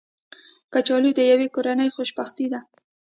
کچالو 0.73 1.09
د 1.17 1.19
یوې 1.31 1.47
کورنۍ 1.55 1.89
خوشبختي 1.95 2.47
ده 2.53 2.59